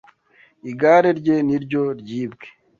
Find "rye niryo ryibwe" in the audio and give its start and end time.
1.19-2.47